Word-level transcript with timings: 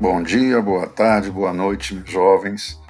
Bom 0.00 0.22
dia, 0.22 0.62
boa 0.62 0.88
tarde, 0.88 1.30
boa 1.30 1.52
noite, 1.52 2.02
jovens. 2.06 2.80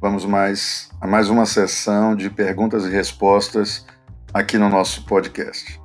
Vamos 0.00 0.24
mais 0.24 0.88
a 0.98 1.06
mais 1.06 1.28
uma 1.28 1.44
sessão 1.44 2.16
de 2.16 2.30
perguntas 2.30 2.86
e 2.86 2.88
respostas 2.88 3.84
aqui 4.32 4.56
no 4.56 4.70
nosso 4.70 5.04
podcast. 5.04 5.78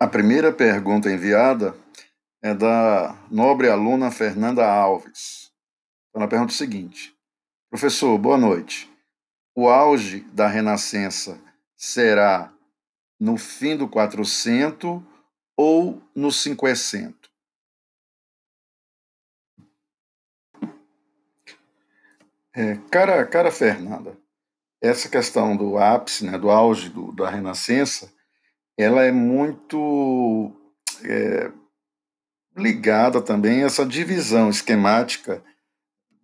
A 0.00 0.08
primeira 0.08 0.52
pergunta 0.52 1.08
enviada 1.08 1.72
é 2.42 2.52
da 2.52 3.16
nobre 3.30 3.68
aluna 3.68 4.10
Fernanda 4.10 4.66
Alves. 4.66 5.52
Ela 6.12 6.26
pergunta 6.26 6.50
o 6.50 6.56
seguinte: 6.56 7.14
Professor, 7.70 8.18
boa 8.18 8.36
noite. 8.36 8.90
O 9.54 9.68
auge 9.68 10.26
da 10.32 10.48
Renascença 10.48 11.38
será 11.76 12.52
no 13.22 13.38
fim 13.38 13.76
do 13.76 13.86
400 13.86 15.00
ou 15.56 16.02
no 16.12 16.28
500? 16.30 17.14
É, 22.52 22.76
cara, 22.90 23.24
cara 23.24 23.52
Fernanda, 23.52 24.18
essa 24.80 25.08
questão 25.08 25.56
do 25.56 25.78
ápice, 25.78 26.26
né, 26.26 26.36
do 26.36 26.50
auge 26.50 26.88
do, 26.88 27.12
da 27.12 27.30
Renascença, 27.30 28.12
ela 28.76 29.04
é 29.04 29.12
muito 29.12 30.52
é, 31.04 31.52
ligada 32.56 33.22
também 33.22 33.62
a 33.62 33.66
essa 33.66 33.86
divisão 33.86 34.50
esquemática 34.50 35.44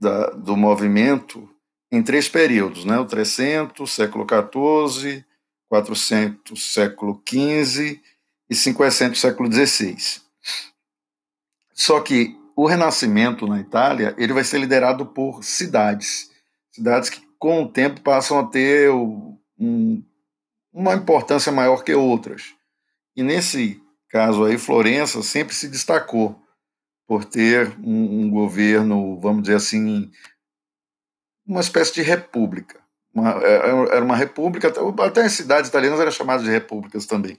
da, 0.01 0.31
do 0.31 0.57
movimento 0.57 1.49
em 1.93 2.03
três 2.03 2.29
períodos, 2.29 2.85
né? 2.85 2.99
o 2.99 3.07
300, 3.07 3.89
século 3.89 4.27
XIV, 4.27 5.25
400, 5.69 6.73
século 6.73 7.23
XV 7.29 8.01
e 8.51 8.55
500, 8.55 9.21
século 9.21 9.53
XVI. 9.53 9.97
Só 11.73 12.01
que 12.01 12.37
o 12.57 12.67
Renascimento 12.67 13.47
na 13.47 13.61
Itália 13.61 14.15
ele 14.19 14.33
vai 14.33 14.43
ser 14.43 14.59
liderado 14.59 15.07
por 15.07 15.45
cidades, 15.45 16.31
cidades 16.73 17.11
que 17.11 17.27
com 17.39 17.63
o 17.63 17.69
tempo 17.69 18.01
passam 18.01 18.39
a 18.39 18.47
ter 18.47 18.91
um, 18.91 20.03
uma 20.73 20.95
importância 20.95 21.53
maior 21.53 21.85
que 21.85 21.95
outras. 21.95 22.55
E 23.15 23.23
nesse 23.23 23.81
caso 24.09 24.45
aí, 24.45 24.59
Florença 24.59 25.23
sempre 25.23 25.55
se 25.55 25.69
destacou 25.69 26.41
por 27.07 27.25
ter 27.25 27.77
um, 27.79 28.23
um 28.23 28.31
governo, 28.31 29.19
vamos 29.21 29.43
dizer 29.43 29.57
assim, 29.57 30.11
uma 31.47 31.61
espécie 31.61 31.95
de 31.95 32.03
república. 32.03 32.81
Uma, 33.15 33.33
é, 33.43 33.71
é, 33.71 33.97
era 33.97 34.05
uma 34.05 34.17
república, 34.17 34.73
até 35.05 35.23
as 35.23 35.33
cidades 35.33 35.69
italianas 35.69 36.01
eram 36.01 36.11
chamadas 36.11 36.45
de 36.45 36.51
repúblicas 36.51 37.07
também, 37.07 37.39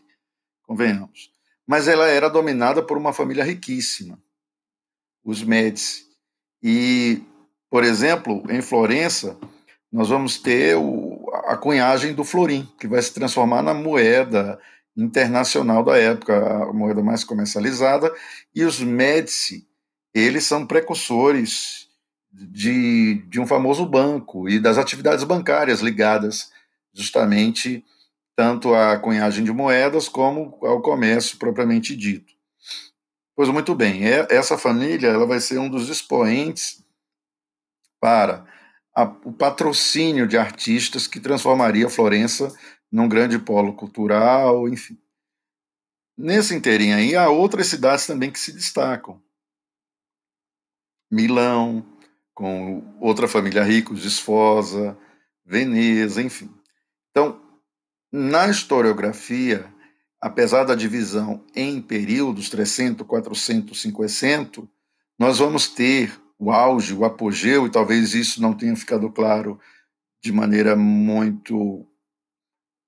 convenhamos. 0.64 1.32
Mas 1.68 1.88
ela 1.88 2.08
era 2.08 2.30
dominada 2.30 2.82
por 2.82 2.98
uma 2.98 3.14
família 3.14 3.44
riquíssima, 3.44 4.20
os 5.24 5.44
Médici. 5.44 6.06
E, 6.62 7.22
por 7.70 7.84
exemplo, 7.84 8.44
em 8.50 8.62
Florença, 8.62 9.38
nós 9.92 10.10
vamos 10.10 10.38
ter 10.40 10.76
o, 10.76 11.30
a 11.46 11.58
cunhagem 11.58 12.14
do 12.14 12.24
florim, 12.24 12.68
que 12.80 12.88
vai 12.88 13.02
se 13.02 13.14
transformar 13.14 13.62
na 13.62 13.74
moeda 13.74 14.60
internacional 14.96 15.84
da 15.84 15.98
época, 15.98 16.36
a 16.36 16.74
moeda 16.74 17.02
mais 17.02 17.24
comercializada, 17.24 18.14
e 18.54 18.64
os 18.64 18.80
Médici, 18.80 19.68
eles 20.14 20.46
são 20.46 20.66
precursores 20.66 21.89
de, 22.32 23.16
de 23.28 23.40
um 23.40 23.48
famoso 23.48 23.86
banco 23.86 24.48
e 24.48 24.60
das 24.60 24.78
atividades 24.78 25.24
bancárias 25.24 25.82
ligadas 25.82 26.52
justamente 26.94 27.84
tanto 28.36 28.74
à 28.74 28.98
cunhagem 28.98 29.44
de 29.44 29.52
moedas 29.52 30.08
como 30.08 30.58
ao 30.62 30.82
comércio 30.82 31.38
propriamente 31.38 31.96
dito. 31.96 32.34
Pois 33.36 33.50
muito 33.50 33.74
bem, 33.76 34.08
é, 34.08 34.28
essa 34.30 34.58
família 34.58 35.08
ela 35.08 35.26
vai 35.26 35.40
ser 35.40 35.60
um 35.60 35.70
dos 35.70 35.90
expoentes 35.90 36.84
para 38.00 38.46
a, 38.96 39.04
o 39.04 39.34
patrocínio 39.34 40.28
de 40.28 40.38
artistas 40.38 41.08
que 41.08 41.20
transformaria 41.20 41.90
Florença 41.90 42.54
num 42.92 43.08
grande 43.08 43.38
polo 43.38 43.74
cultural, 43.74 44.68
enfim. 44.68 44.98
Nesse 46.18 46.54
inteirinho 46.54 46.98
aí, 46.98 47.16
há 47.16 47.30
outras 47.30 47.68
cidades 47.68 48.06
também 48.06 48.32
que 48.32 48.40
se 48.40 48.52
destacam. 48.52 49.22
Milão, 51.10 51.86
com 52.40 52.82
outra 53.02 53.28
família 53.28 53.62
rica, 53.66 53.92
os 53.92 54.06
Esfosa, 54.06 54.98
Veneza, 55.46 56.22
enfim. 56.22 56.50
Então, 57.12 57.38
na 58.10 58.48
historiografia, 58.48 59.66
apesar 60.22 60.64
da 60.64 60.74
divisão 60.74 61.44
em 61.54 61.82
períodos 61.82 62.50
300, 62.50 63.06
400, 63.06 63.82
500, 63.82 64.64
nós 65.20 65.40
vamos 65.40 65.68
ter 65.68 66.18
o 66.40 66.50
auge, 66.50 66.94
o 66.94 67.04
apogeu, 67.04 67.68
e 67.68 67.70
talvez 67.70 68.14
isso 68.14 68.42
não 68.42 68.54
tenha 68.54 68.74
ficado 68.74 69.12
claro 69.12 69.60
de 70.24 70.32
maneira 70.32 70.78
muito 70.78 71.86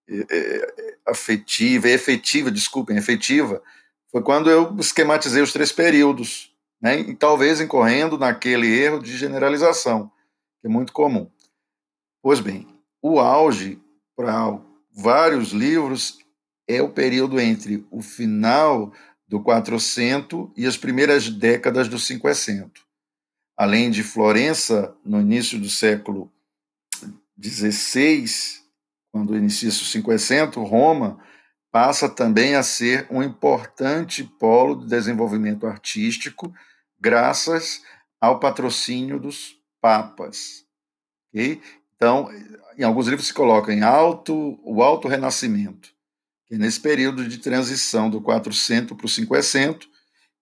é, 0.08 0.26
é, 0.30 0.98
afetiva, 1.06 1.90
efetiva, 1.90 2.50
desculpem, 2.50 2.96
efetiva, 2.96 3.62
foi 4.10 4.24
quando 4.24 4.50
eu 4.50 4.78
esquematizei 4.80 5.42
os 5.42 5.52
três 5.52 5.74
períodos, 5.74 6.51
né? 6.82 7.00
e 7.00 7.16
talvez 7.16 7.62
incorrendo 7.62 8.18
naquele 8.18 8.68
erro 8.68 9.00
de 9.00 9.16
generalização, 9.16 10.12
que 10.60 10.68
é 10.68 10.70
muito 10.70 10.92
comum. 10.92 11.30
Pois 12.22 12.40
bem, 12.40 12.68
o 13.02 13.20
auge 13.20 13.80
para 14.16 14.60
vários 14.92 15.52
livros 15.52 16.20
é 16.68 16.82
o 16.82 16.90
período 16.90 17.40
entre 17.40 17.86
o 17.92 18.02
final 18.02 18.94
do 19.28 19.42
400 19.42 20.50
e 20.58 20.66
as 20.66 20.78
primeiras 20.78 21.30
décadas 21.30 21.88
do 21.88 21.98
500. 21.98 22.70
Além 23.58 23.90
de 23.90 24.04
Florença, 24.04 24.96
no 25.06 25.22
início 25.22 25.60
do 25.60 25.70
século 25.70 26.32
XVI, 27.42 28.26
quando 29.12 29.36
inicia-se 29.36 30.00
o 30.00 30.04
500, 30.04 30.70
Roma 30.70 31.20
passa 31.72 32.10
também 32.10 32.56
a 32.56 32.64
ser 32.64 33.08
um 33.10 33.24
importante 33.24 34.24
polo 34.24 34.76
de 34.76 34.88
desenvolvimento 34.88 35.66
artístico, 35.66 36.54
graças 37.02 37.82
ao 38.20 38.40
patrocínio 38.40 39.20
dos 39.20 39.56
papas. 39.82 40.64
Okay? 41.30 41.60
Então, 41.96 42.30
em 42.78 42.84
alguns 42.84 43.08
livros 43.08 43.28
se 43.28 43.34
coloca 43.34 43.74
em 43.74 43.82
alto, 43.82 44.60
o 44.64 44.82
alto 44.82 45.08
renascimento, 45.08 45.90
que 46.46 46.56
é 46.56 46.58
nesse 46.58 46.80
período 46.80 47.28
de 47.28 47.40
transição 47.40 48.10
do 48.10 48.22
400 48.22 48.96
para 48.96 49.06
o 49.06 49.10
500, 49.10 49.90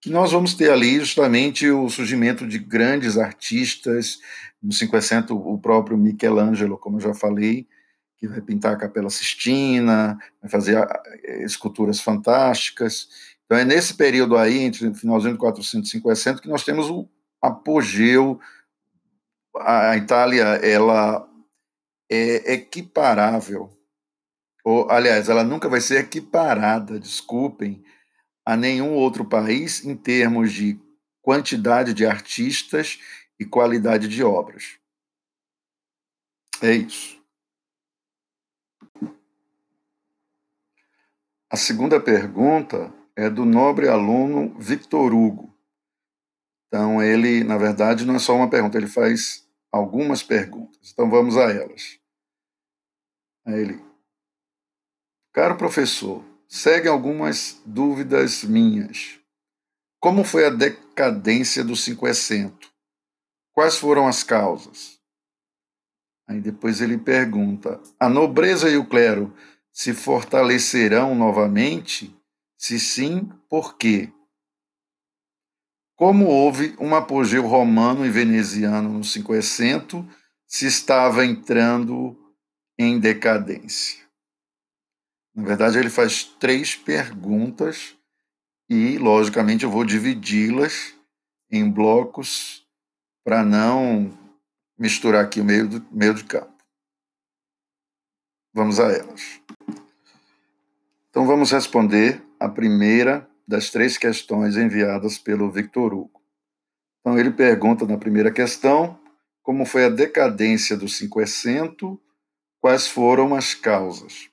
que 0.01 0.09
nós 0.09 0.31
vamos 0.31 0.53
ter 0.53 0.71
ali 0.71 0.99
justamente 0.99 1.69
o 1.69 1.89
surgimento 1.89 2.47
de 2.47 2.57
grandes 2.59 3.17
artistas, 3.17 4.19
no 4.61 4.71
500 4.71 5.31
o 5.31 5.57
próprio 5.57 5.97
Michelangelo, 5.97 6.77
como 6.77 6.97
eu 6.97 7.01
já 7.01 7.13
falei, 7.13 7.67
que 8.17 8.27
vai 8.27 8.41
pintar 8.41 8.73
a 8.73 8.77
Capela 8.77 9.09
Sistina, 9.09 10.17
vai 10.41 10.51
fazer 10.51 10.77
eh, 11.23 11.43
esculturas 11.43 12.01
fantásticas. 12.01 13.07
Então 13.49 13.57
é 13.57 13.65
nesse 13.65 13.95
período 13.95 14.37
aí, 14.37 14.59
entre 14.59 14.87
o 14.87 14.93
finalzinho 14.93 15.33
de 15.33 15.39
400 15.39 15.91
e 15.91 15.99
500, 15.99 16.39
que 16.39 16.47
nós 16.47 16.63
temos 16.63 16.87
o 16.87 17.09
apogeu. 17.41 18.39
A 19.57 19.97
Itália, 19.97 20.43
ela 20.63 21.27
é 22.07 22.53
equiparável, 22.53 23.75
ou, 24.63 24.87
aliás, 24.91 25.29
ela 25.29 25.43
nunca 25.43 25.67
vai 25.67 25.81
ser 25.81 26.01
equiparada, 26.01 26.99
desculpem, 26.99 27.83
a 28.45 28.55
nenhum 28.55 28.93
outro 28.93 29.25
país 29.25 29.83
em 29.83 29.95
termos 29.95 30.53
de 30.53 30.79
quantidade 31.19 31.91
de 31.91 32.05
artistas 32.05 32.99
e 33.39 33.45
qualidade 33.45 34.07
de 34.07 34.23
obras. 34.23 34.77
É 36.61 36.71
isso. 36.71 37.19
A 41.49 41.57
segunda 41.57 41.99
pergunta 41.99 42.93
é 43.19 43.29
do 43.29 43.43
nobre 43.43 43.89
aluno 43.89 44.57
Victor 44.57 45.13
Hugo. 45.13 45.53
Então, 46.67 47.03
ele, 47.03 47.43
na 47.43 47.57
verdade, 47.57 48.05
não 48.05 48.15
é 48.15 48.19
só 48.19 48.33
uma 48.33 48.49
pergunta, 48.49 48.77
ele 48.77 48.87
faz 48.87 49.45
algumas 49.69 50.23
perguntas. 50.23 50.91
Então, 50.93 51.09
vamos 51.09 51.35
a 51.35 51.51
elas. 51.51 51.99
A 53.45 53.51
ele. 53.51 53.83
Caro 55.33 55.57
professor, 55.57 56.23
segue 56.47 56.87
algumas 56.87 57.61
dúvidas 57.65 58.45
minhas. 58.45 59.19
Como 59.99 60.23
foi 60.23 60.45
a 60.45 60.49
decadência 60.49 61.61
do 61.61 61.75
cinquecento? 61.75 62.71
Quais 63.53 63.75
foram 63.75 64.07
as 64.07 64.23
causas? 64.23 64.97
Aí 66.25 66.39
depois 66.39 66.79
ele 66.79 66.97
pergunta: 66.97 67.81
a 67.99 68.07
nobreza 68.07 68.69
e 68.69 68.77
o 68.77 68.85
clero 68.85 69.35
se 69.73 69.93
fortalecerão 69.93 71.13
novamente? 71.13 72.17
Se 72.59 72.77
sim, 72.77 73.31
por 73.49 73.77
quê? 73.77 74.11
Como 75.95 76.25
houve 76.25 76.75
um 76.77 76.93
apogeu 76.93 77.47
romano 77.47 78.05
e 78.05 78.09
veneziano 78.09 78.89
no 78.89 79.01
500, 79.01 80.05
se 80.45 80.65
estava 80.65 81.25
entrando 81.25 82.17
em 82.77 82.99
decadência. 82.99 84.05
Na 85.33 85.45
verdade, 85.45 85.77
ele 85.77 85.89
faz 85.89 86.25
três 86.25 86.75
perguntas 86.75 87.95
e, 88.69 88.97
logicamente, 88.97 89.63
eu 89.63 89.71
vou 89.71 89.85
dividi-las 89.85 90.93
em 91.49 91.69
blocos 91.71 92.67
para 93.23 93.41
não 93.41 94.11
misturar 94.77 95.23
aqui 95.23 95.39
o 95.39 95.45
meio, 95.45 95.67
do, 95.67 95.87
meio 95.93 96.13
de 96.13 96.25
campo. 96.25 96.61
Vamos 98.53 98.81
a 98.81 98.91
elas. 98.91 99.39
Então, 101.09 101.25
vamos 101.25 101.51
responder 101.51 102.23
a 102.39 102.47
primeira 102.47 103.27
das 103.47 103.69
três 103.69 103.97
questões 103.97 104.55
enviadas 104.55 105.17
pelo 105.17 105.51
Victor 105.51 105.93
Hugo. 105.93 106.21
Então, 106.99 107.17
ele 107.17 107.31
pergunta 107.31 107.85
na 107.85 107.97
primeira 107.97 108.31
questão 108.31 108.99
como 109.41 109.65
foi 109.65 109.85
a 109.85 109.89
decadência 109.89 110.77
do 110.77 110.87
cinquecento, 110.87 111.99
quais 112.59 112.87
foram 112.87 113.33
as 113.33 113.55
causas. 113.55 114.29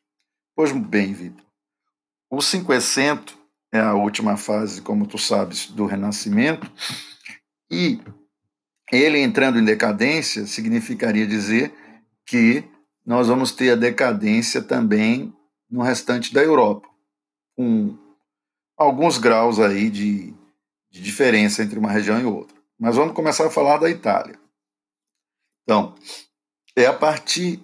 Pois 0.55 0.73
bem, 0.73 1.13
Vitor, 1.15 1.45
o 2.31 2.43
cinquecento 2.43 3.39
é 3.73 3.79
a 3.79 3.95
última 3.95 4.37
fase, 4.37 4.83
como 4.83 5.07
tu 5.07 5.19
sabes, 5.19 5.67
do 5.67 5.87
Renascimento, 5.87 6.71
e 7.71 8.01
ele 8.91 9.19
entrando 9.19 9.59
em 9.59 9.65
decadência 9.65 10.47
significaria 10.47 11.27
dizer 11.27 11.75
que 12.25 12.65
nós 13.05 13.29
vamos 13.29 13.53
ter 13.53 13.71
a 13.71 13.77
decadência 13.77 14.63
também 14.63 15.36
no 15.71 15.83
restante 15.83 16.33
da 16.33 16.43
Europa, 16.43 16.89
com 17.57 17.97
alguns 18.77 19.19
graus 19.19 19.59
aí 19.59 19.91
de, 19.91 20.35
de 20.91 21.03
diferença 21.03 21.63
entre 21.63 21.79
uma 21.79 21.91
região 21.91 22.21
e 22.21 22.25
outra. 22.25 22.57
Mas 22.79 22.97
vamos 22.97 23.15
começar 23.15 23.47
a 23.47 23.51
falar 23.51 23.79
da 23.79 23.91
Itália. 23.91 24.39
Então, 25.63 25.95
é 26.77 26.87
a 26.87 26.93
partir 26.93 27.61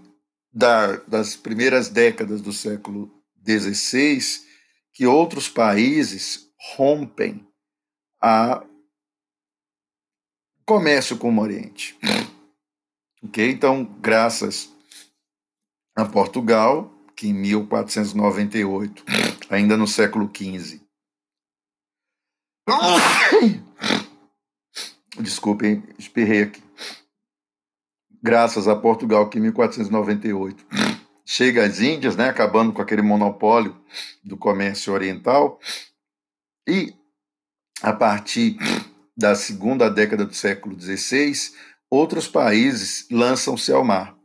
da, 0.53 0.97
das 1.07 1.37
primeiras 1.37 1.89
décadas 1.89 2.41
do 2.41 2.53
século 2.53 3.11
XVI 3.47 4.21
que 4.93 5.07
outros 5.07 5.49
países 5.49 6.51
rompem 6.77 7.47
a 8.21 8.65
comércio 10.65 11.19
com 11.19 11.35
o 11.35 11.41
Oriente. 11.41 11.99
Ok? 13.23 13.51
Então, 13.51 13.85
graças 14.01 14.71
a 15.95 16.05
Portugal, 16.05 16.93
que 17.23 17.29
em 17.29 17.35
1498, 17.35 19.05
ainda 19.49 19.77
no 19.77 19.87
século 19.87 20.29
XV, 20.29 20.81
desculpem, 25.21 25.85
espirrei 25.97 26.43
aqui. 26.43 26.61
Graças 28.21 28.67
a 28.67 28.75
Portugal, 28.75 29.31
que 29.31 29.39
em 29.39 29.43
1498 29.43 30.67
chega 31.25 31.65
às 31.65 31.81
Índias, 31.81 32.17
né, 32.17 32.29
acabando 32.29 32.73
com 32.73 32.83
aquele 32.83 33.03
monopólio 33.03 33.81
do 34.25 34.37
comércio 34.37 34.93
oriental, 34.93 35.61
e 36.67 36.93
a 37.81 37.93
partir 37.93 38.57
da 39.17 39.37
segunda 39.37 39.89
década 39.89 40.27
do 40.27 40.35
século 40.35 40.75
XVI, 40.77 41.53
outros 41.89 42.27
países 42.27 43.07
lançam-se 43.13 43.71
ao 43.71 43.85
mar. 43.85 44.21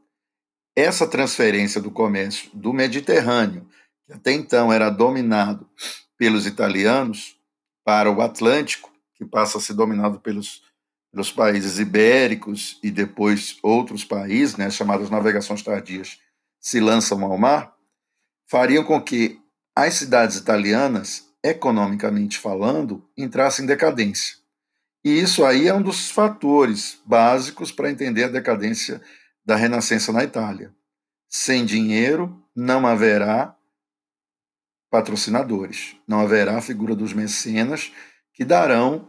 Essa 0.78 1.08
transferência 1.08 1.82
do 1.82 1.90
comércio 1.90 2.52
do 2.54 2.72
Mediterrâneo, 2.72 3.68
que 4.06 4.14
até 4.14 4.32
então 4.32 4.72
era 4.72 4.92
dominado 4.92 5.68
pelos 6.16 6.46
italianos, 6.46 7.36
para 7.84 8.12
o 8.12 8.22
Atlântico, 8.22 8.92
que 9.16 9.26
passa 9.26 9.58
a 9.58 9.62
ser 9.62 9.74
dominado 9.74 10.20
pelos, 10.20 10.62
pelos 11.12 11.32
países 11.32 11.80
ibéricos 11.80 12.78
e 12.84 12.92
depois 12.92 13.58
outros 13.64 14.06
países, 14.06 14.56
né, 14.56 14.70
chamadas 14.70 15.10
navegações 15.10 15.64
tardias, 15.64 16.20
se 16.62 16.80
lançam 16.80 17.26
ao 17.26 17.40
mar, 17.40 17.74
fariam 18.48 18.84
com 18.84 19.02
que 19.02 19.40
as 19.76 19.96
cidades 19.96 20.38
italianas, 20.38 21.28
economicamente 21.44 22.38
falando, 22.38 23.04
entrassem 23.18 23.66
em 23.66 23.68
decadência. 23.68 24.36
E 25.04 25.20
isso 25.20 25.44
aí 25.44 25.68
é 25.68 25.74
um 25.74 25.82
dos 25.82 26.12
fatores 26.12 27.00
básicos 27.04 27.72
para 27.72 27.90
entender 27.90 28.26
a 28.26 28.30
decadência 28.30 29.02
da 29.48 29.56
Renascença 29.56 30.12
na 30.12 30.26
Itália. 30.26 30.76
Sem 31.30 31.66
dinheiro, 31.66 32.44
não 32.54 32.86
haverá 32.86 33.56
patrocinadores, 34.92 35.96
não 36.06 36.20
haverá 36.20 36.58
a 36.58 36.62
figura 36.62 36.94
dos 36.94 37.14
mecenas 37.14 37.94
que 38.34 38.44
darão, 38.44 39.08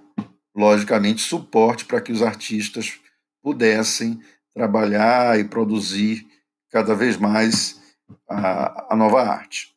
logicamente, 0.55 1.23
suporte 1.23 1.85
para 1.85 2.01
que 2.01 2.13
os 2.13 2.23
artistas 2.23 3.01
pudessem 3.43 4.23
trabalhar 4.55 5.39
e 5.41 5.45
produzir 5.45 6.27
cada 6.71 6.95
vez 6.95 7.17
mais 7.17 7.81
a, 8.29 8.95
a 8.95 8.97
nova 8.97 9.23
arte. 9.23 9.75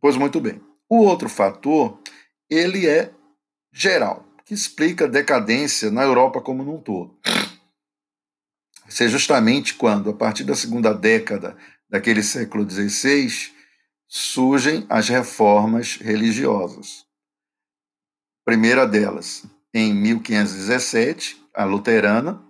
Pois 0.00 0.16
muito 0.16 0.40
bem. 0.40 0.60
O 0.88 0.98
outro 0.98 1.28
fator, 1.28 2.00
ele 2.48 2.86
é 2.86 3.12
geral 3.72 4.24
que 4.44 4.54
explica 4.54 5.06
a 5.06 5.08
decadência 5.08 5.90
na 5.90 6.02
Europa 6.02 6.40
como 6.40 6.62
num 6.62 6.80
todo. 6.80 7.18
Isso 8.88 9.04
é 9.04 9.08
justamente 9.08 9.74
quando, 9.74 10.08
a 10.08 10.14
partir 10.14 10.44
da 10.44 10.56
segunda 10.56 10.94
década 10.94 11.56
daquele 11.90 12.22
século 12.22 12.68
XVI, 12.68 13.52
surgem 14.08 14.86
as 14.88 15.08
reformas 15.08 15.96
religiosas. 15.96 17.06
primeira 18.44 18.86
delas, 18.86 19.44
em 19.74 19.92
1517, 19.92 21.36
a 21.54 21.64
luterana, 21.64 22.42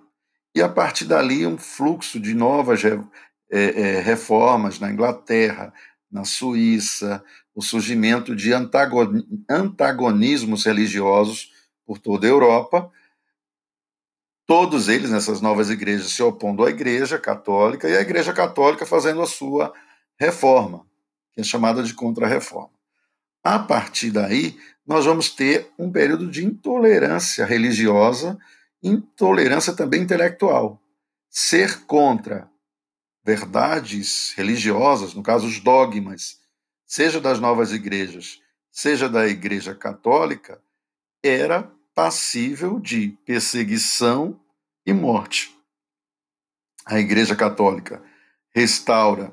e 0.54 0.62
a 0.62 0.68
partir 0.68 1.06
dali 1.06 1.44
um 1.44 1.58
fluxo 1.58 2.20
de 2.20 2.34
novas 2.34 2.84
é, 2.84 2.98
é, 3.50 4.00
reformas 4.00 4.78
na 4.78 4.92
Inglaterra, 4.92 5.74
na 6.10 6.24
Suíça, 6.24 7.22
o 7.52 7.60
surgimento 7.60 8.36
de 8.36 8.52
antagonismos 9.50 10.64
religiosos 10.64 11.52
por 11.84 11.98
toda 11.98 12.26
a 12.26 12.30
Europa, 12.30 12.90
todos 14.48 14.88
eles 14.88 15.10
nessas 15.10 15.42
novas 15.42 15.68
igrejas 15.68 16.12
se 16.12 16.22
opondo 16.22 16.64
à 16.64 16.70
Igreja 16.70 17.18
Católica 17.18 17.86
e 17.86 17.94
a 17.94 18.00
Igreja 18.00 18.32
Católica 18.32 18.86
fazendo 18.86 19.20
a 19.20 19.26
sua 19.26 19.74
reforma, 20.18 20.86
que 21.34 21.42
é 21.42 21.44
chamada 21.44 21.82
de 21.82 21.92
contra-reforma. 21.92 22.70
A 23.44 23.58
partir 23.58 24.10
daí, 24.10 24.58
nós 24.86 25.04
vamos 25.04 25.28
ter 25.28 25.70
um 25.78 25.92
período 25.92 26.30
de 26.30 26.46
intolerância 26.46 27.44
religiosa, 27.44 28.38
intolerância 28.82 29.74
também 29.74 30.00
intelectual. 30.00 30.82
Ser 31.28 31.84
contra 31.84 32.50
verdades 33.22 34.32
religiosas, 34.34 35.12
no 35.12 35.22
caso 35.22 35.46
os 35.46 35.60
dogmas, 35.60 36.40
seja 36.86 37.20
das 37.20 37.38
novas 37.38 37.70
igrejas, 37.70 38.40
seja 38.70 39.10
da 39.10 39.28
Igreja 39.28 39.74
Católica, 39.74 40.58
era 41.22 41.70
passível 41.98 42.78
de 42.78 43.08
perseguição 43.26 44.38
e 44.86 44.92
morte. 44.92 45.52
A 46.86 47.00
Igreja 47.00 47.34
Católica 47.34 48.00
restaura 48.54 49.32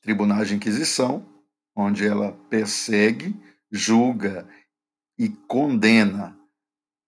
tribunais 0.00 0.48
de 0.48 0.54
inquisição, 0.54 1.28
onde 1.76 2.06
ela 2.06 2.32
persegue, 2.48 3.36
julga 3.70 4.48
e 5.18 5.28
condena 5.28 6.34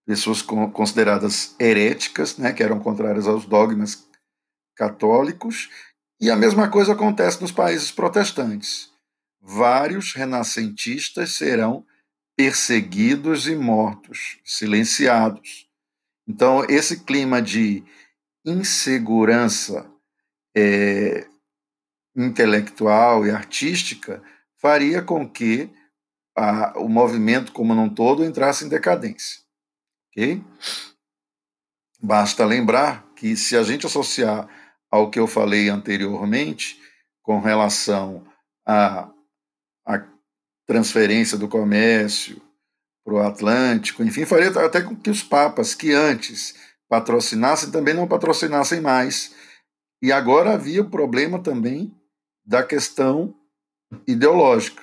pessoas 0.04 0.42
consideradas 0.42 1.56
heréticas, 1.58 2.36
né, 2.36 2.52
que 2.52 2.62
eram 2.62 2.80
contrárias 2.80 3.26
aos 3.26 3.46
dogmas 3.46 4.06
católicos, 4.76 5.70
e 6.20 6.30
a 6.30 6.36
mesma 6.36 6.68
coisa 6.68 6.92
acontece 6.92 7.40
nos 7.40 7.50
países 7.50 7.90
protestantes. 7.90 8.90
Vários 9.40 10.12
renascentistas 10.12 11.32
serão 11.32 11.82
perseguidos 12.40 13.46
e 13.46 13.54
mortos, 13.54 14.38
silenciados. 14.42 15.68
Então, 16.26 16.64
esse 16.70 17.04
clima 17.04 17.42
de 17.42 17.84
insegurança 18.42 19.86
é, 20.56 21.26
intelectual 22.16 23.26
e 23.26 23.30
artística 23.30 24.22
faria 24.56 25.02
com 25.02 25.28
que 25.28 25.68
a, 26.34 26.78
o 26.78 26.88
movimento 26.88 27.52
como 27.52 27.74
um 27.74 27.94
todo 27.94 28.24
entrasse 28.24 28.64
em 28.64 28.70
decadência. 28.70 29.42
Okay? 30.08 30.42
Basta 32.02 32.46
lembrar 32.46 33.06
que 33.16 33.36
se 33.36 33.54
a 33.54 33.62
gente 33.62 33.84
associar 33.84 34.48
ao 34.90 35.10
que 35.10 35.18
eu 35.18 35.26
falei 35.26 35.68
anteriormente 35.68 36.80
com 37.20 37.38
relação 37.38 38.26
a, 38.66 39.12
transferência 40.70 41.36
do 41.36 41.48
comércio 41.48 42.40
para 43.04 43.14
o 43.14 43.18
Atlântico, 43.18 44.04
enfim, 44.04 44.24
faria 44.24 44.50
até 44.50 44.80
com 44.80 44.94
que 44.94 45.10
os 45.10 45.20
papas 45.20 45.74
que 45.74 45.92
antes 45.92 46.54
patrocinassem 46.88 47.72
também 47.72 47.92
não 47.92 48.06
patrocinassem 48.06 48.80
mais. 48.80 49.34
E 50.00 50.12
agora 50.12 50.52
havia 50.52 50.82
o 50.82 50.88
problema 50.88 51.42
também 51.42 51.92
da 52.46 52.62
questão 52.62 53.34
ideológica. 54.06 54.80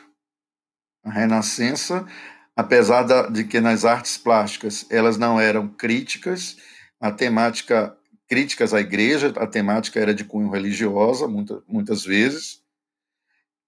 A 1.06 1.10
Renascença, 1.10 2.06
apesar 2.54 3.04
de 3.32 3.46
que 3.46 3.62
nas 3.62 3.86
artes 3.86 4.18
plásticas 4.18 4.86
elas 4.90 5.18
não 5.18 5.40
eram 5.40 5.70
críticas, 5.70 6.58
a 7.00 7.14
temática 7.14 7.96
críticas 8.28 8.74
à 8.74 8.82
igreja, 8.82 9.34
a 9.38 9.48
temática 9.48 10.02
era 10.02 10.14
de 10.14 10.26
cunho 10.26 10.50
religiosa, 10.50 11.30
muita, 11.30 11.64
muitas 11.66 12.04
vezes, 12.04 12.62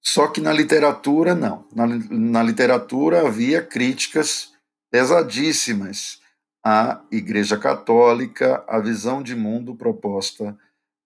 Só 0.02 0.28
que 0.28 0.42
na 0.42 0.54
literatura, 0.54 1.36
não. 1.36 1.68
Na, 1.74 1.86
na 1.88 2.44
literatura 2.44 3.28
havia 3.28 3.62
críticas 3.62 4.54
pesadíssimas 4.92 6.22
à 6.64 7.02
Igreja 7.12 7.58
Católica, 7.58 8.64
à 8.68 8.80
visão 8.80 9.22
de 9.22 9.36
mundo 9.36 9.76
proposta 9.76 10.58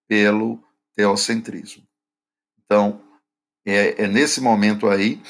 pelo 0.08 0.64
teocentrismo. 0.96 1.84
Então, 2.64 3.02
é, 3.66 4.04
é 4.04 4.08
nesse 4.08 4.42
momento 4.42 4.90
aí, 4.90 5.22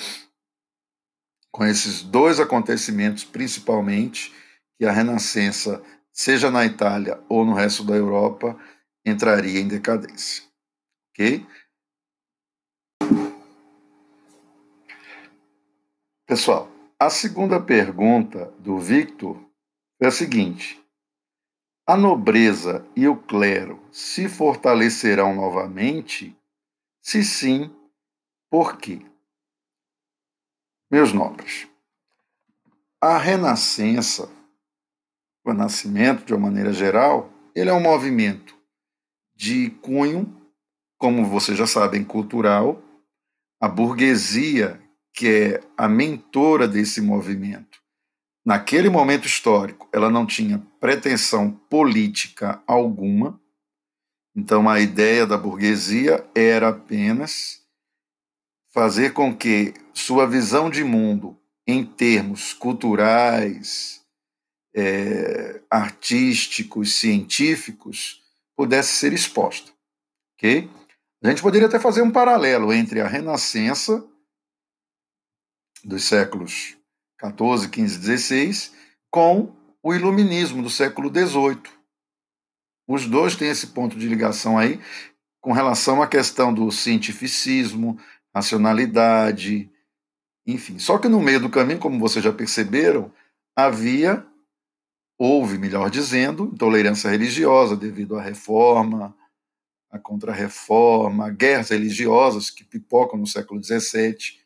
com 1.51 1.65
esses 1.65 2.01
dois 2.01 2.39
acontecimentos 2.39 3.23
principalmente, 3.23 4.33
que 4.77 4.85
a 4.85 4.91
Renascença, 4.91 5.81
seja 6.11 6.49
na 6.49 6.65
Itália 6.65 7.21
ou 7.29 7.45
no 7.45 7.53
resto 7.53 7.83
da 7.83 7.95
Europa, 7.95 8.59
entraria 9.05 9.59
em 9.59 9.67
decadência. 9.67 10.43
Ok? 11.11 11.45
Pessoal, 16.33 16.67
a 16.99 17.11
segunda 17.11 17.61
pergunta 17.61 18.51
do 18.57 18.79
Victor 18.79 19.39
é 20.01 20.07
a 20.07 20.11
seguinte: 20.11 20.83
a 21.85 21.95
nobreza 21.95 22.83
e 22.95 23.07
o 23.07 23.15
clero 23.15 23.79
se 23.91 24.27
fortalecerão 24.27 25.35
novamente? 25.35 26.35
Se 27.03 27.23
sim, 27.23 27.71
por 28.49 28.77
quê? 28.77 29.05
Meus 30.89 31.13
nobres, 31.13 31.67
a 32.99 33.15
renascença, 33.19 34.27
o 35.45 35.53
nascimento 35.53 36.25
de 36.25 36.33
uma 36.33 36.47
maneira 36.47 36.73
geral, 36.73 37.29
ele 37.53 37.69
é 37.69 37.73
um 37.73 37.79
movimento 37.79 38.57
de 39.35 39.69
cunho, 39.83 40.35
como 40.97 41.27
vocês 41.27 41.55
já 41.55 41.67
sabem, 41.67 42.03
cultural. 42.03 42.81
A 43.61 43.67
burguesia, 43.67 44.82
que 45.13 45.27
é 45.27 45.61
a 45.77 45.87
mentora 45.87 46.67
desse 46.67 46.99
movimento, 46.99 47.79
naquele 48.45 48.89
momento 48.89 49.27
histórico, 49.27 49.87
ela 49.93 50.09
não 50.09 50.25
tinha 50.25 50.65
pretensão 50.79 51.51
política 51.51 52.61
alguma. 52.65 53.39
Então, 54.35 54.67
a 54.67 54.79
ideia 54.79 55.27
da 55.27 55.37
burguesia 55.37 56.25
era 56.33 56.69
apenas 56.69 57.61
fazer 58.73 59.13
com 59.13 59.35
que 59.35 59.73
sua 59.93 60.27
visão 60.27 60.69
de 60.69 60.83
mundo, 60.83 61.37
em 61.67 61.85
termos 61.85 62.51
culturais, 62.51 64.01
é, 64.75 65.61
artísticos, 65.69 66.95
científicos, 66.95 68.21
pudesse 68.55 68.97
ser 68.97 69.13
exposta. 69.13 69.71
ok? 70.35 70.69
A 71.23 71.29
gente 71.29 71.41
poderia 71.41 71.67
até 71.67 71.79
fazer 71.79 72.01
um 72.01 72.11
paralelo 72.11 72.73
entre 72.73 72.99
a 72.99 73.07
Renascença 73.07 74.03
dos 75.83 76.05
séculos 76.05 76.77
14, 77.17 77.69
15, 77.69 77.99
16 77.99 78.73
com 79.11 79.53
o 79.81 79.93
Iluminismo 79.93 80.63
do 80.63 80.69
século 80.69 81.09
18. 81.09 81.71
Os 82.87 83.07
dois 83.07 83.35
têm 83.35 83.49
esse 83.49 83.67
ponto 83.67 83.97
de 83.97 84.07
ligação 84.07 84.57
aí 84.57 84.79
com 85.41 85.51
relação 85.51 86.01
à 86.01 86.07
questão 86.07 86.53
do 86.53 86.71
cientificismo, 86.71 87.99
racionalidade, 88.33 89.69
enfim. 90.47 90.79
Só 90.79 90.97
que 90.97 91.07
no 91.07 91.21
meio 91.21 91.39
do 91.39 91.49
caminho, 91.49 91.79
como 91.79 91.99
vocês 91.99 92.23
já 92.23 92.31
perceberam, 92.31 93.11
havia, 93.55 94.25
houve, 95.17 95.57
melhor 95.57 95.89
dizendo, 95.89 96.45
intolerância 96.45 97.09
religiosa 97.09 97.75
devido 97.75 98.17
à 98.17 98.21
reforma, 98.21 99.15
à 99.91 99.99
contra-reforma, 99.99 101.29
guerras 101.29 101.69
religiosas 101.69 102.49
que 102.49 102.63
pipocam 102.63 103.19
no 103.19 103.27
século 103.27 103.63
XVII, 103.63 104.39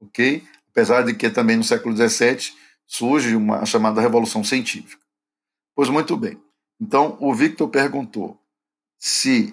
ok? 0.00 0.42
Apesar 0.78 1.02
de 1.02 1.12
que 1.12 1.28
também 1.28 1.56
no 1.56 1.64
século 1.64 1.92
XVII 1.96 2.52
surge 2.86 3.34
uma 3.34 3.66
chamada 3.66 4.00
Revolução 4.00 4.44
Científica. 4.44 5.02
Pois 5.74 5.88
muito 5.88 6.16
bem. 6.16 6.40
Então, 6.80 7.18
o 7.20 7.34
Victor 7.34 7.68
perguntou 7.68 8.40
se 8.96 9.52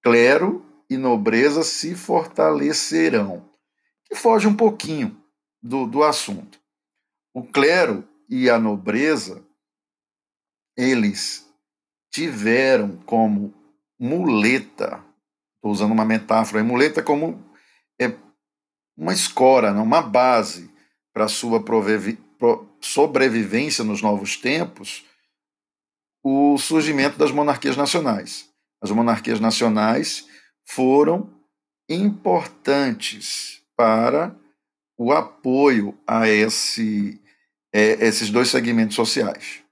clero 0.00 0.64
e 0.88 0.96
nobreza 0.96 1.64
se 1.64 1.96
fortalecerão, 1.96 3.50
que 4.04 4.14
foge 4.14 4.46
um 4.46 4.54
pouquinho 4.54 5.20
do, 5.60 5.88
do 5.88 6.04
assunto. 6.04 6.60
O 7.34 7.42
clero 7.42 8.08
e 8.30 8.48
a 8.48 8.56
nobreza, 8.56 9.44
eles 10.76 11.52
tiveram 12.12 12.96
como 12.98 13.52
muleta, 13.98 15.04
estou 15.56 15.72
usando 15.72 15.90
uma 15.90 16.04
metáfora, 16.04 16.62
muleta 16.62 17.02
como 17.02 17.44
é 17.98 18.08
uma 18.96 19.12
escora, 19.12 19.72
uma 19.72 20.02
base 20.02 20.70
para 21.12 21.24
a 21.24 21.28
sua 21.28 21.62
sobrevivência 22.80 23.84
nos 23.84 24.02
novos 24.02 24.36
tempos, 24.36 25.04
o 26.22 26.56
surgimento 26.58 27.18
das 27.18 27.30
monarquias 27.30 27.76
nacionais. 27.76 28.48
As 28.80 28.90
monarquias 28.90 29.40
nacionais 29.40 30.26
foram 30.64 31.30
importantes 31.88 33.62
para 33.76 34.34
o 34.96 35.12
apoio 35.12 35.98
a 36.06 36.28
esse, 36.28 37.20
é, 37.72 38.06
esses 38.06 38.30
dois 38.30 38.48
segmentos 38.48 38.96
sociais. 38.96 39.62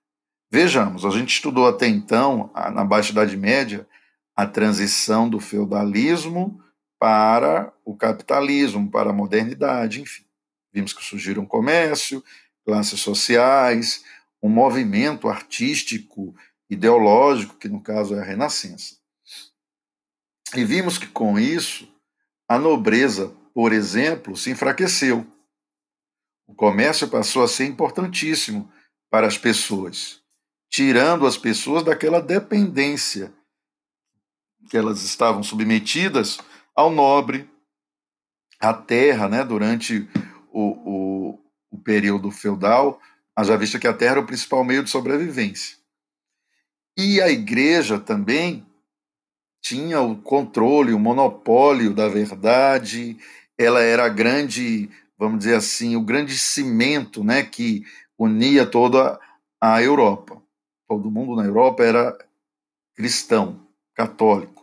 Vejamos, 0.51 1.07
a 1.07 1.11
gente 1.11 1.31
estudou 1.31 1.67
até 1.67 1.87
então, 1.87 2.51
na 2.75 2.85
Baixa 2.85 3.13
Idade 3.13 3.37
Média, 3.37 3.89
a 4.37 4.47
transição 4.47 5.29
do 5.29 5.41
feudalismo 5.41 6.61
para 7.03 7.75
o 7.85 7.97
capitalismo, 7.97 8.89
para 8.89 9.11
a 9.11 9.13
modernidade, 9.13 10.01
enfim. 10.01 10.25
Vimos 10.73 10.93
que 10.93 11.03
surgiram 11.03 11.45
comércio, 11.45 12.23
classes 12.65 13.01
sociais, 13.01 14.05
um 14.41 14.49
movimento 14.49 15.29
artístico, 15.29 16.33
ideológico, 16.71 17.57
que 17.57 17.69
no 17.69 17.83
caso 17.83 18.15
é 18.15 18.21
a 18.21 18.25
Renascença. 18.25 18.99
E 20.55 20.65
vimos 20.65 20.97
que 20.97 21.09
com 21.09 21.41
isso 21.41 21.93
a 22.49 22.57
nobreza, 22.57 23.35
por 23.53 23.73
exemplo, 23.73 24.37
se 24.37 24.51
enfraqueceu. 24.51 25.27
O 26.47 26.55
comércio 26.55 27.09
passou 27.09 27.43
a 27.43 27.49
ser 27.49 27.67
importantíssimo 27.67 28.73
para 29.11 29.27
as 29.27 29.37
pessoas, 29.37 30.23
tirando 30.71 31.27
as 31.27 31.37
pessoas 31.37 31.83
daquela 31.83 32.23
dependência 32.23 33.35
que 34.71 34.77
elas 34.77 35.03
estavam 35.03 35.43
submetidas 35.43 36.39
ao 36.75 36.91
nobre, 36.91 37.49
à 38.61 38.73
terra, 38.73 39.29
né, 39.29 39.45
durante 39.45 40.09
o, 40.53 40.61
o, 40.61 41.39
o 41.71 41.79
período 41.79 42.31
feudal, 42.31 43.01
haja 43.35 43.57
vista 43.57 43.79
que 43.79 43.89
a 43.89 43.93
terra 43.93 44.13
era 44.13 44.21
o 44.21 44.27
principal 44.27 44.65
meio 44.65 44.85
de 44.85 44.91
sobrevivência. 44.91 45.77
E 46.97 47.21
a 47.21 47.29
igreja 47.29 47.99
também 47.99 48.67
tinha 49.63 50.01
o 50.01 50.17
controle, 50.17 50.93
o 50.93 50.99
monopólio 50.99 51.95
da 51.95 52.09
verdade, 52.09 53.17
ela 53.57 53.81
era 53.81 54.05
a 54.05 54.09
grande, 54.09 54.91
vamos 55.17 55.39
dizer 55.39 55.55
assim, 55.55 55.97
o 55.97 56.03
grande 56.03 56.37
cimento 56.37 57.23
né, 57.25 57.43
que 57.43 57.85
unia 58.19 58.67
toda 58.67 59.19
a 59.61 59.83
Europa. 59.83 60.43
Todo 60.89 61.11
mundo 61.11 61.37
na 61.37 61.45
Europa 61.45 61.83
era 61.85 62.17
cristão, 62.95 63.67
católico. 63.95 64.62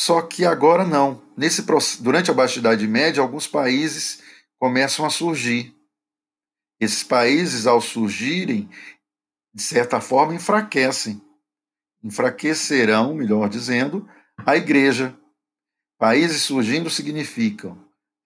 Só 0.00 0.22
que 0.22 0.46
agora 0.46 0.82
não. 0.82 1.20
Nesse 1.36 1.60
durante 2.00 2.30
a 2.30 2.34
Baixa 2.34 2.58
Idade 2.58 2.88
Média, 2.88 3.20
alguns 3.20 3.46
países 3.46 4.22
começam 4.58 5.04
a 5.04 5.10
surgir. 5.10 5.76
Esses 6.80 7.04
países, 7.04 7.66
ao 7.66 7.82
surgirem, 7.82 8.66
de 9.52 9.62
certa 9.62 10.00
forma, 10.00 10.34
enfraquecem 10.34 11.20
enfraquecerão, 12.02 13.12
melhor 13.12 13.46
dizendo, 13.50 14.08
a 14.38 14.56
igreja. 14.56 15.14
Países 15.98 16.40
surgindo 16.44 16.88
significam 16.88 17.76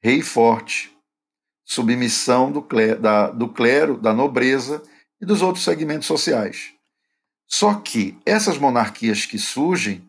rei 0.00 0.22
forte, 0.22 0.96
submissão 1.64 2.52
do 2.52 2.62
clero, 2.62 3.00
da, 3.00 3.30
do 3.32 3.48
clero, 3.48 3.98
da 3.98 4.14
nobreza 4.14 4.80
e 5.20 5.26
dos 5.26 5.42
outros 5.42 5.64
segmentos 5.64 6.06
sociais. 6.06 6.72
Só 7.48 7.74
que 7.74 8.16
essas 8.24 8.58
monarquias 8.58 9.26
que 9.26 9.40
surgem, 9.40 10.08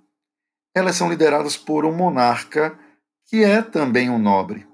elas 0.76 0.98
são 0.98 1.10
lideradas 1.10 1.56
por 1.56 1.86
um 1.86 1.96
monarca 1.96 2.78
que 3.26 3.44
é 3.44 3.62
também 3.62 4.10
um 4.10 4.20
nobre. 4.20 4.68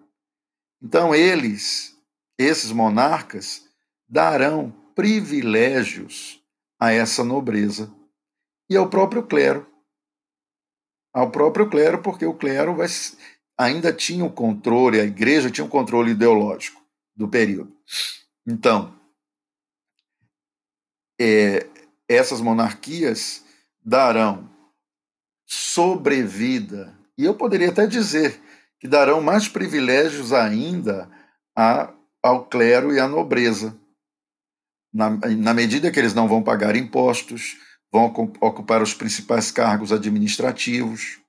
Então 0.81 1.13
eles, 1.13 1.95
esses 2.37 2.71
monarcas, 2.71 3.69
darão 4.09 4.71
privilégios 4.95 6.43
a 6.79 6.91
essa 6.91 7.23
nobreza 7.23 7.93
e 8.67 8.75
ao 8.75 8.89
próprio 8.89 9.23
clero. 9.23 9.67
Ao 11.13 11.29
próprio 11.29 11.69
clero, 11.69 12.01
porque 12.01 12.25
o 12.25 12.33
clero 12.33 12.75
vai, 12.75 12.87
ainda 13.57 13.93
tinha 13.93 14.25
o 14.25 14.31
controle, 14.31 14.99
a 14.99 15.03
igreja 15.03 15.51
tinha 15.51 15.65
o 15.65 15.69
controle 15.69 16.11
ideológico 16.11 16.81
do 17.15 17.27
período. 17.27 17.75
Então, 18.47 18.99
é, 21.19 21.67
essas 22.07 22.41
monarquias 22.41 23.45
darão 23.83 24.50
sobrevida, 25.51 26.97
e 27.17 27.25
eu 27.25 27.33
poderia 27.35 27.67
até 27.67 27.85
dizer 27.85 28.41
que 28.79 28.87
darão 28.87 29.19
mais 29.19 29.49
privilégios 29.49 30.31
ainda 30.31 31.11
a, 31.53 31.93
ao 32.23 32.45
clero 32.45 32.93
e 32.93 33.01
à 33.01 33.05
nobreza. 33.05 33.77
Na, 34.93 35.09
na 35.09 35.53
medida 35.53 35.91
que 35.91 35.99
eles 35.99 36.13
não 36.13 36.25
vão 36.25 36.41
pagar 36.41 36.77
impostos, 36.77 37.57
vão 37.91 38.05
ocupar 38.39 38.81
os 38.81 38.93
principais 38.93 39.51
cargos 39.51 39.91
administrativos. 39.91 41.19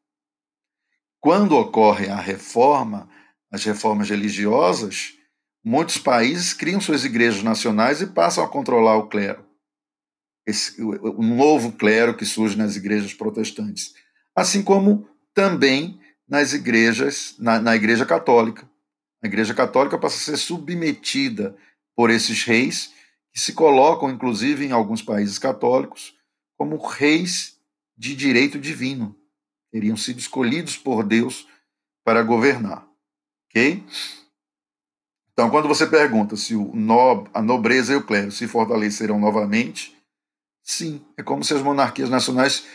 Quando 1.20 1.56
ocorre 1.56 2.08
a 2.08 2.16
reforma, 2.16 3.10
as 3.50 3.64
reformas 3.64 4.08
religiosas, 4.08 5.14
muitos 5.64 5.98
países 5.98 6.54
criam 6.54 6.80
suas 6.80 7.04
igrejas 7.04 7.42
nacionais 7.42 8.00
e 8.00 8.06
passam 8.06 8.44
a 8.44 8.48
controlar 8.48 8.98
o 8.98 9.08
clero. 9.08 9.44
Esse, 10.46 10.80
o, 10.80 11.18
o 11.18 11.22
novo 11.24 11.72
clero 11.72 12.16
que 12.16 12.24
surge 12.24 12.56
nas 12.56 12.76
igrejas 12.76 13.12
protestantes. 13.12 14.00
Assim 14.34 14.62
como 14.62 15.08
também 15.34 16.00
nas 16.28 16.52
igrejas, 16.52 17.34
na, 17.38 17.60
na 17.60 17.76
Igreja 17.76 18.06
Católica. 18.06 18.68
A 19.22 19.26
Igreja 19.26 19.54
Católica 19.54 19.98
passa 19.98 20.16
a 20.16 20.36
ser 20.36 20.36
submetida 20.36 21.56
por 21.94 22.10
esses 22.10 22.44
reis, 22.44 22.92
que 23.32 23.40
se 23.40 23.52
colocam, 23.52 24.10
inclusive, 24.10 24.64
em 24.64 24.72
alguns 24.72 25.02
países 25.02 25.38
católicos, 25.38 26.14
como 26.56 26.76
reis 26.76 27.58
de 27.96 28.14
direito 28.14 28.58
divino. 28.58 29.16
Teriam 29.70 29.96
sido 29.96 30.18
escolhidos 30.18 30.76
por 30.76 31.04
Deus 31.04 31.46
para 32.04 32.22
governar. 32.22 32.86
Ok? 33.48 33.84
Então, 35.32 35.50
quando 35.50 35.68
você 35.68 35.86
pergunta 35.86 36.36
se 36.36 36.54
o 36.54 36.74
nob, 36.74 37.30
a 37.32 37.40
nobreza 37.40 37.92
e 37.92 37.96
o 37.96 38.04
clero 38.04 38.30
se 38.30 38.46
fortalecerão 38.46 39.18
novamente, 39.18 39.96
sim, 40.62 41.04
é 41.16 41.22
como 41.22 41.42
se 41.42 41.54
as 41.54 41.62
monarquias 41.62 42.10
nacionais 42.10 42.66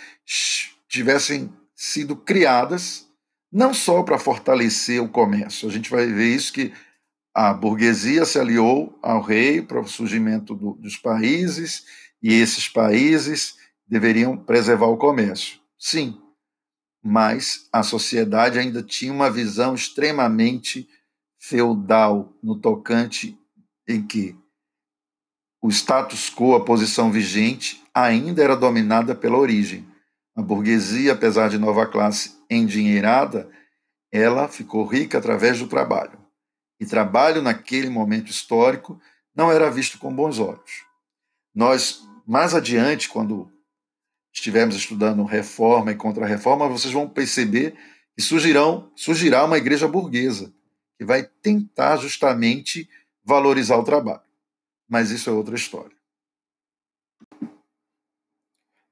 tivessem 0.87 1.53
sido 1.75 2.15
criadas 2.15 3.07
não 3.51 3.73
só 3.73 4.03
para 4.03 4.19
fortalecer 4.19 5.01
o 5.01 5.09
comércio. 5.09 5.67
A 5.67 5.71
gente 5.71 5.89
vai 5.89 6.05
ver 6.07 6.35
isso 6.35 6.53
que 6.53 6.73
a 7.33 7.53
burguesia 7.53 8.25
se 8.25 8.39
aliou 8.39 8.97
ao 9.01 9.21
rei 9.21 9.61
para 9.61 9.79
o 9.79 9.87
surgimento 9.87 10.55
do, 10.55 10.73
dos 10.73 10.97
países 10.97 11.85
e 12.21 12.33
esses 12.33 12.67
países 12.67 13.55
deveriam 13.87 14.35
preservar 14.35 14.87
o 14.87 14.97
comércio. 14.97 15.59
Sim, 15.77 16.19
mas 17.03 17.69
a 17.71 17.83
sociedade 17.83 18.59
ainda 18.59 18.81
tinha 18.81 19.13
uma 19.13 19.29
visão 19.29 19.75
extremamente 19.75 20.89
feudal 21.39 22.33
no 22.41 22.59
tocante 22.59 23.37
em 23.87 24.05
que 24.05 24.35
o 25.61 25.69
status 25.69 26.29
quo, 26.29 26.55
a 26.55 26.63
posição 26.63 27.11
vigente, 27.11 27.83
ainda 27.93 28.43
era 28.43 28.55
dominada 28.55 29.15
pela 29.15 29.37
origem. 29.37 29.87
A 30.37 30.41
burguesia, 30.43 31.13
apesar 31.13 31.49
de 31.49 31.57
nova 31.57 31.87
classe 31.87 32.37
endinheirada, 32.47 33.49
ela 34.11 34.47
ficou 34.47 34.85
rica 34.85 35.17
através 35.17 35.57
do 35.57 35.67
trabalho. 35.67 36.19
E 36.79 36.85
trabalho, 36.85 37.41
naquele 37.41 37.89
momento 37.89 38.29
histórico, 38.29 39.01
não 39.35 39.51
era 39.51 39.71
visto 39.71 39.97
com 39.97 40.13
bons 40.13 40.37
olhos. 40.37 40.85
Nós, 41.55 42.07
mais 42.23 42.53
adiante, 42.53 43.09
quando 43.09 43.51
estivermos 44.31 44.75
estudando 44.75 45.23
reforma 45.23 45.91
e 45.91 45.95
contra-reforma, 45.95 46.69
vocês 46.69 46.93
vão 46.93 47.09
perceber 47.09 47.75
que 48.15 48.21
surgirão, 48.21 48.91
surgirá 48.95 49.43
uma 49.43 49.57
igreja 49.57 49.87
burguesa, 49.87 50.53
que 50.99 51.03
vai 51.03 51.23
tentar 51.23 51.97
justamente 51.97 52.87
valorizar 53.23 53.77
o 53.77 53.83
trabalho. 53.83 54.21
Mas 54.87 55.09
isso 55.09 55.31
é 55.31 55.33
outra 55.33 55.55
história. 55.55 55.96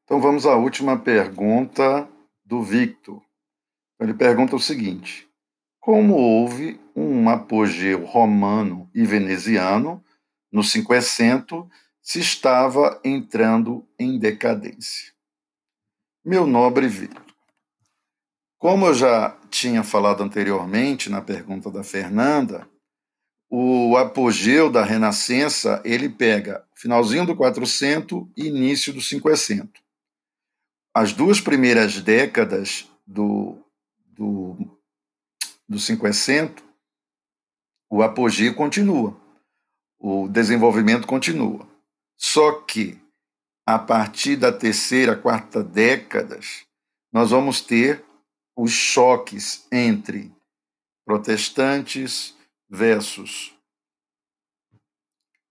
Então 0.05 0.21
vamos 0.21 0.45
à 0.45 0.55
última 0.55 0.99
pergunta 0.99 2.07
do 2.45 2.61
Victor. 2.61 3.23
Ele 3.99 4.13
pergunta 4.13 4.55
o 4.55 4.59
seguinte: 4.59 5.27
Como 5.79 6.13
houve 6.13 6.79
um 6.95 7.27
apogeu 7.27 8.05
romano 8.05 8.87
e 8.93 9.03
veneziano 9.03 10.03
no 10.51 10.61
500 10.61 11.65
se 12.03 12.19
estava 12.19 13.01
entrando 13.03 13.83
em 13.97 14.19
decadência? 14.19 15.11
Meu 16.23 16.45
nobre 16.45 16.87
Victor, 16.87 17.25
como 18.59 18.85
eu 18.85 18.93
já 18.93 19.35
tinha 19.49 19.83
falado 19.83 20.21
anteriormente 20.21 21.09
na 21.09 21.21
pergunta 21.21 21.71
da 21.71 21.83
Fernanda, 21.83 22.69
o 23.49 23.97
apogeu 23.97 24.71
da 24.71 24.83
Renascença 24.83 25.81
ele 25.83 26.09
pega 26.09 26.63
finalzinho 26.75 27.25
do 27.25 27.35
400 27.35 28.27
e 28.37 28.45
início 28.45 28.93
do 28.93 28.99
500 28.99 29.84
as 30.95 31.11
duas 31.11 31.41
primeiras 31.41 32.01
décadas 32.01 32.89
do, 33.05 33.61
do, 34.05 34.79
do 35.67 35.77
500, 35.77 36.63
o 37.89 38.01
apogeu 38.01 38.55
continua, 38.55 39.19
o 39.99 40.29
desenvolvimento 40.29 41.05
continua. 41.05 41.67
Só 42.15 42.61
que, 42.61 42.97
a 43.65 43.77
partir 43.77 44.37
da 44.37 44.53
terceira, 44.53 45.17
quarta 45.17 45.61
décadas, 45.61 46.65
nós 47.11 47.31
vamos 47.31 47.59
ter 47.59 48.01
os 48.55 48.71
choques 48.71 49.67
entre 49.69 50.33
protestantes 51.05 52.33
versus 52.69 53.53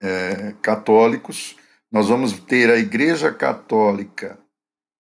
é, 0.01 0.55
católicos. 0.63 1.55
Nós 1.93 2.09
vamos 2.09 2.33
ter 2.33 2.71
a 2.71 2.79
Igreja 2.79 3.31
Católica 3.31 4.43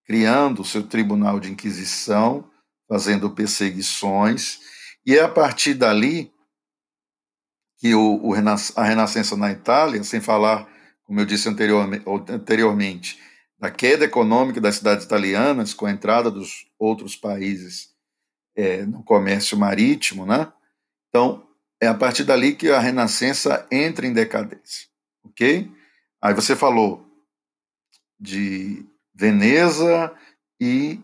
criando 0.04 0.62
o 0.62 0.64
seu 0.64 0.82
tribunal 0.82 1.40
de 1.40 1.50
inquisição, 1.50 2.48
fazendo 2.88 3.30
perseguições, 3.30 4.58
e 5.06 5.16
é 5.16 5.22
a 5.22 5.28
partir 5.28 5.74
dali 5.74 6.32
que 7.78 7.94
o, 7.94 8.20
o, 8.22 8.34
a 8.34 8.84
Renascença 8.84 9.36
na 9.36 9.50
Itália, 9.50 10.02
sem 10.04 10.20
falar, 10.20 10.68
como 11.04 11.20
eu 11.20 11.26
disse 11.26 11.48
anteriormente, 11.48 13.18
da 13.58 13.70
queda 13.70 14.04
econômica 14.04 14.60
das 14.60 14.76
cidades 14.76 15.04
italianas 15.04 15.74
com 15.74 15.86
a 15.86 15.90
entrada 15.90 16.30
dos 16.30 16.66
outros 16.78 17.16
países 17.16 17.94
é, 18.56 18.84
no 18.84 19.02
comércio 19.02 19.58
marítimo, 19.58 20.24
né? 20.26 20.52
Então, 21.08 21.46
é 21.80 21.86
a 21.86 21.94
partir 21.94 22.24
dali 22.24 22.54
que 22.54 22.70
a 22.70 22.78
Renascença 22.78 23.66
entra 23.70 24.06
em 24.06 24.12
decadência, 24.12 24.88
ok? 25.24 25.70
Aí 26.22 26.34
você 26.34 26.56
falou 26.56 27.06
de 28.18 28.86
Veneza 29.14 30.12
e 30.60 31.00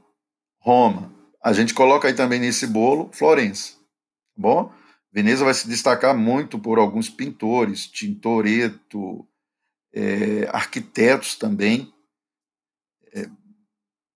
Roma. 0.59 1.13
A 1.43 1.53
gente 1.53 1.73
coloca 1.73 2.09
aí 2.09 2.15
também 2.15 2.41
nesse 2.41 2.67
bolo 2.67 3.11
Florença. 3.13 3.75
Tá 3.75 3.79
bom? 4.37 4.73
Veneza 5.13 5.45
vai 5.45 5.55
se 5.55 5.69
destacar 5.69 6.17
muito 6.17 6.59
por 6.59 6.79
alguns 6.79 7.09
pintores, 7.09 7.87
Tintoretto, 7.87 9.27
é, 9.93 10.49
arquitetos 10.53 11.35
também, 11.35 11.93
é, 13.13 13.29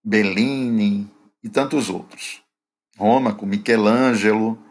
Bellini 0.05 1.11
e 1.43 1.49
tantos 1.49 1.91
outros. 1.91 2.43
Roma 2.97 3.35
com 3.35 3.45
Michelangelo 3.45 4.63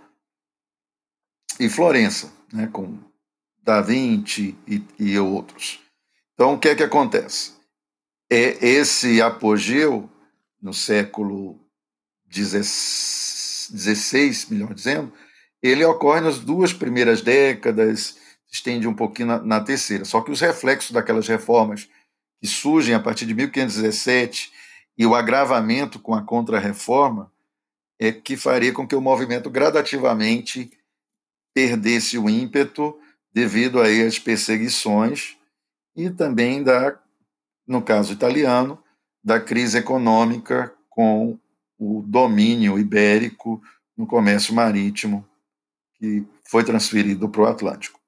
e 1.60 1.68
Florença, 1.68 2.32
né, 2.54 2.68
com 2.68 2.98
Da 3.62 3.82
Vinci 3.82 4.58
e, 4.66 4.82
e 4.98 5.20
outros. 5.20 5.82
Então, 6.34 6.54
o 6.54 6.60
que 6.60 6.70
é 6.70 6.76
que 6.76 6.84
acontece? 6.84 7.54
É 8.34 8.66
esse 8.66 9.22
apogeu 9.22 10.10
no 10.62 10.74
século 10.74 11.60
XVI, 12.32 14.48
melhor 14.50 14.74
dizendo, 14.74 15.14
ele 15.62 15.84
ocorre 15.86 16.22
nas 16.22 16.40
duas 16.40 16.74
primeiras 16.74 17.22
décadas, 17.22 18.18
estende 18.52 18.88
um 18.88 18.94
pouquinho 18.94 19.28
na, 19.28 19.40
na, 19.40 19.62
terceira. 19.62 20.06
Só 20.06 20.22
que 20.22 20.32
os 20.32 20.42
reflexos 20.42 20.92
daquelas 20.92 21.28
reformas 21.28 21.88
que 22.42 22.48
surgem 22.48 22.96
a 22.96 23.00
partir 23.00 23.26
de 23.26 23.34
1517 23.34 24.52
e 24.98 25.06
o 25.06 25.16
agravamento 25.16 26.00
com 26.00 26.14
a 26.14 26.24
contra-reforma 26.24 27.32
é 28.00 28.12
que 28.12 28.36
faria 28.36 28.74
com 28.74 28.88
que 28.88 28.96
o 28.96 29.02
movimento 29.02 29.50
gradativamente 29.50 30.72
perdesse 31.54 32.18
o 32.18 32.30
ímpeto 32.30 32.98
devido 33.32 33.82
aí 33.82 34.02
às 34.02 34.20
perseguições 34.20 35.38
e 35.96 36.10
também 36.10 36.64
da 36.64 37.00
no 37.68 37.82
caso 37.82 38.14
italiano, 38.14 38.82
da 39.24 39.40
crise 39.40 39.78
econômica 39.78 40.74
com 40.90 41.40
o 41.80 42.04
domínio 42.06 42.78
ibérico 42.78 43.62
no 43.98 44.06
comércio 44.06 44.54
marítimo 44.54 45.28
que 45.96 46.26
foi 46.44 46.64
transferido 46.64 47.30
para 47.30 47.42
o 47.42 47.46
Atlântico. 47.46 48.00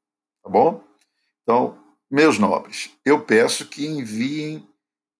Tá 0.44 0.50
bom? 0.50 0.84
Então, 1.44 1.78
meus 2.12 2.38
nobres, 2.38 2.92
eu 3.04 3.22
peço 3.22 3.68
que 3.68 3.86
enviem 3.86 4.68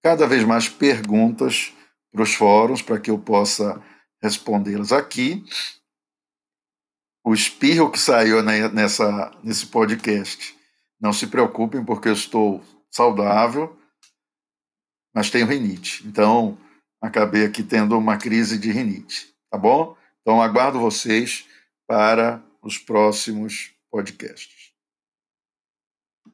cada 0.04 0.28
vez 0.28 0.44
mais 0.44 0.68
perguntas 0.68 1.74
para 2.12 2.24
os 2.24 2.34
fóruns 2.34 2.82
para 2.82 3.00
que 3.00 3.10
eu 3.10 3.18
possa 3.18 3.82
respondê-las 4.22 4.92
aqui. 4.92 5.44
O 7.24 7.34
espirro 7.34 7.92
que 7.92 8.00
saiu 8.00 8.44
nessa, 8.44 9.32
nesse 9.44 9.66
podcast, 9.66 10.56
não 11.00 11.12
se 11.12 11.28
preocupem, 11.28 11.84
porque 11.84 12.08
eu 12.08 12.14
estou 12.14 12.64
saudável 12.92 13.76
mas 15.16 15.30
tenho 15.30 15.48
rinite. 15.48 16.06
Então, 16.06 16.58
acabei 17.02 17.46
aqui 17.46 17.64
tendo 17.64 17.98
uma 17.98 18.18
crise 18.18 18.58
de 18.58 18.70
rinite, 18.70 19.34
tá 19.50 19.58
bom? 19.58 19.96
Então, 20.22 20.42
aguardo 20.42 20.78
vocês 20.78 21.46
para 21.88 22.44
os 22.62 22.78
próximos 22.78 23.72
podcasts. 23.90 24.55